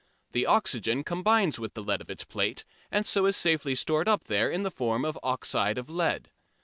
The 0.31 0.47
oxygen 0.47 1.03
combines 1.03 1.59
with 1.59 1.75
the 1.75 1.83
lead 1.83 2.01
of 2.01 2.09
its 2.09 2.23
plate 2.23 2.65
and 2.91 3.05
so 3.05 3.27
is 3.27 3.37
safely 3.37 3.75
stored 3.75 4.09
up 4.09 4.23
there 4.23 4.49
in 4.49 4.63
the 4.63 4.71
form 4.71 5.05
of 5.05 5.19
oxide 5.21 5.77
of 5.77 5.91
lead. 5.91 6.31